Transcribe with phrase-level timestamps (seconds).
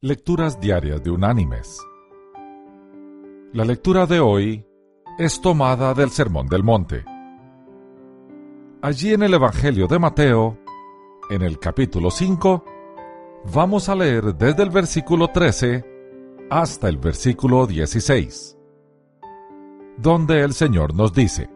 [0.00, 1.84] Lecturas Diarias de Unánimes.
[3.52, 4.64] La lectura de hoy
[5.18, 7.04] es tomada del Sermón del Monte.
[8.80, 10.56] Allí en el Evangelio de Mateo,
[11.30, 12.64] en el capítulo 5,
[13.52, 15.84] vamos a leer desde el versículo 13
[16.48, 18.56] hasta el versículo 16,
[19.96, 21.50] donde el Señor nos dice,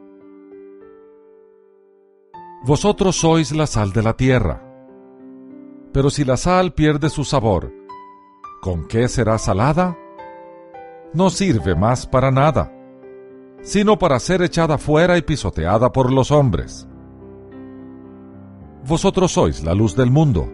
[2.65, 4.69] Vosotros sois la sal de la tierra,
[5.93, 7.82] pero si la sal pierde su sabor,
[8.63, 9.99] ¿con qué será salada?
[11.13, 12.73] No sirve más para nada,
[13.61, 16.87] sino para ser echada fuera y pisoteada por los hombres.
[18.87, 20.49] Vosotros sois la luz del mundo.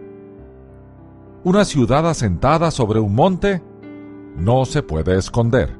[1.43, 3.61] Una ciudad asentada sobre un monte
[4.35, 5.77] no se puede esconder,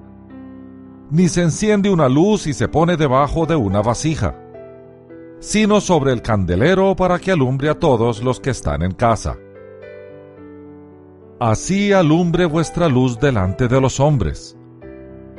[1.09, 4.35] ni se enciende una luz y se pone debajo de una vasija,
[5.39, 9.35] sino sobre el candelero para que alumbre a todos los que están en casa.
[11.39, 14.57] Así alumbre vuestra luz delante de los hombres,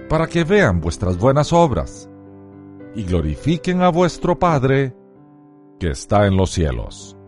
[0.09, 2.09] para que vean vuestras buenas obras
[2.95, 4.97] y glorifiquen a vuestro Padre
[5.79, 7.19] que está en los cielos.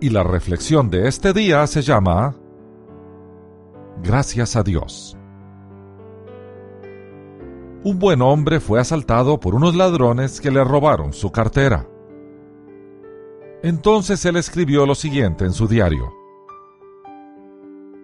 [0.00, 2.34] Y la reflexión de este día se llama
[4.02, 5.14] Gracias a Dios.
[7.84, 11.86] Un buen hombre fue asaltado por unos ladrones que le robaron su cartera.
[13.62, 16.14] Entonces él escribió lo siguiente en su diario.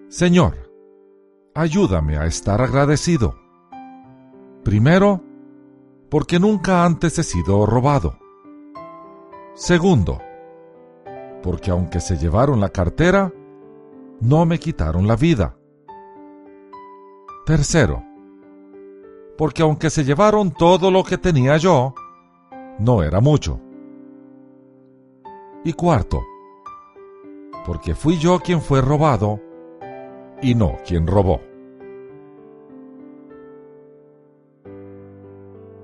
[0.09, 0.71] Señor,
[1.55, 3.35] ayúdame a estar agradecido.
[4.63, 5.23] Primero,
[6.11, 8.19] porque nunca antes he sido robado.
[9.55, 10.21] Segundo,
[11.43, 13.33] porque aunque se llevaron la cartera,
[14.21, 15.57] no me quitaron la vida.
[17.47, 18.05] Tercero,
[19.39, 21.95] porque aunque se llevaron todo lo que tenía yo,
[22.79, 23.61] no era mucho.
[25.67, 26.25] Y cuarto,
[27.67, 29.41] porque fui yo quien fue robado
[30.41, 31.41] y no quien robó.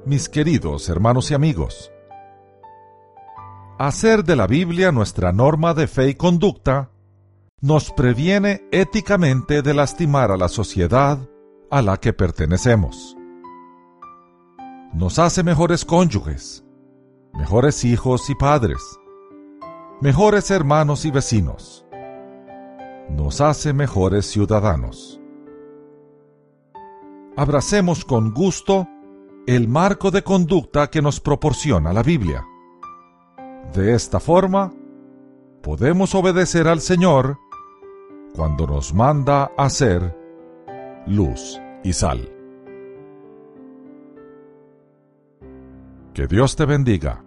[0.06, 1.90] Mis queridos hermanos y amigos,
[3.76, 6.92] hacer de la Biblia nuestra norma de fe y conducta
[7.60, 11.18] nos previene éticamente de lastimar a la sociedad
[11.72, 13.16] a la que pertenecemos.
[14.94, 16.64] Nos hace mejores cónyuges,
[17.34, 18.78] mejores hijos y padres,
[20.02, 21.86] mejores hermanos y vecinos.
[23.08, 25.20] Nos hace mejores ciudadanos.
[27.36, 28.88] Abracemos con gusto
[29.46, 32.44] el marco de conducta que nos proporciona la Biblia.
[33.72, 34.72] De esta forma,
[35.62, 37.38] podemos obedecer al Señor
[38.34, 40.18] cuando nos manda a ser
[41.06, 42.28] luz y sal.
[46.12, 47.22] Que Dios te bendiga.